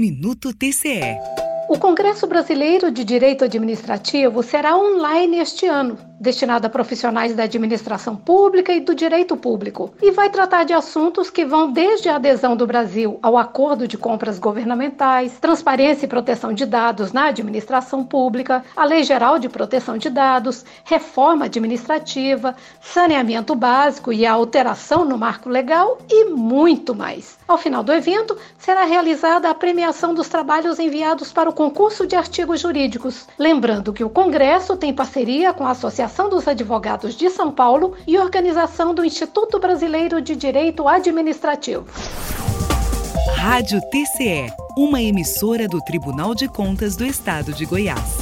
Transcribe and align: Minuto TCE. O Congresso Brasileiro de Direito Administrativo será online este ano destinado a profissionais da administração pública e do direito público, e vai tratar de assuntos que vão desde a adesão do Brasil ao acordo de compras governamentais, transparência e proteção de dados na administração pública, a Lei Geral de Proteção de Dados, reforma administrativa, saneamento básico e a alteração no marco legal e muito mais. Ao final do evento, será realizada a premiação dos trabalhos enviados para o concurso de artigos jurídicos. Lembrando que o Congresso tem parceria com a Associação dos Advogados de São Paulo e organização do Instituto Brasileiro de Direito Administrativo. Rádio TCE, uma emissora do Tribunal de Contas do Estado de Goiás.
Minuto 0.00 0.54
TCE. 0.54 1.39
O 1.70 1.78
Congresso 1.78 2.26
Brasileiro 2.26 2.90
de 2.90 3.04
Direito 3.04 3.44
Administrativo 3.44 4.42
será 4.42 4.76
online 4.76 5.38
este 5.38 5.68
ano 5.68 5.96
destinado 6.20 6.66
a 6.66 6.70
profissionais 6.70 7.34
da 7.34 7.44
administração 7.44 8.14
pública 8.14 8.74
e 8.74 8.80
do 8.80 8.94
direito 8.94 9.34
público, 9.38 9.94
e 10.02 10.10
vai 10.10 10.28
tratar 10.28 10.64
de 10.64 10.74
assuntos 10.74 11.30
que 11.30 11.46
vão 11.46 11.72
desde 11.72 12.10
a 12.10 12.16
adesão 12.16 12.54
do 12.54 12.66
Brasil 12.66 13.18
ao 13.22 13.38
acordo 13.38 13.88
de 13.88 13.96
compras 13.96 14.38
governamentais, 14.38 15.38
transparência 15.40 16.04
e 16.04 16.08
proteção 16.08 16.52
de 16.52 16.66
dados 16.66 17.10
na 17.10 17.28
administração 17.28 18.04
pública, 18.04 18.62
a 18.76 18.84
Lei 18.84 19.02
Geral 19.02 19.38
de 19.38 19.48
Proteção 19.48 19.96
de 19.96 20.10
Dados, 20.10 20.62
reforma 20.84 21.46
administrativa, 21.46 22.54
saneamento 22.82 23.54
básico 23.54 24.12
e 24.12 24.26
a 24.26 24.32
alteração 24.32 25.06
no 25.06 25.16
marco 25.16 25.48
legal 25.48 25.96
e 26.06 26.26
muito 26.26 26.94
mais. 26.94 27.38
Ao 27.48 27.56
final 27.56 27.82
do 27.82 27.94
evento, 27.94 28.36
será 28.58 28.84
realizada 28.84 29.48
a 29.48 29.54
premiação 29.54 30.12
dos 30.12 30.28
trabalhos 30.28 30.78
enviados 30.78 31.32
para 31.32 31.48
o 31.48 31.54
concurso 31.60 32.06
de 32.06 32.16
artigos 32.16 32.58
jurídicos. 32.58 33.26
Lembrando 33.38 33.92
que 33.92 34.02
o 34.02 34.08
Congresso 34.08 34.78
tem 34.78 34.94
parceria 34.94 35.52
com 35.52 35.66
a 35.66 35.72
Associação 35.72 36.30
dos 36.30 36.48
Advogados 36.48 37.14
de 37.14 37.28
São 37.28 37.52
Paulo 37.52 37.94
e 38.06 38.18
organização 38.18 38.94
do 38.94 39.04
Instituto 39.04 39.60
Brasileiro 39.60 40.22
de 40.22 40.34
Direito 40.34 40.88
Administrativo. 40.88 41.84
Rádio 43.36 43.78
TCE, 43.90 44.50
uma 44.74 45.02
emissora 45.02 45.68
do 45.68 45.80
Tribunal 45.82 46.34
de 46.34 46.48
Contas 46.48 46.96
do 46.96 47.04
Estado 47.04 47.52
de 47.52 47.66
Goiás. 47.66 48.16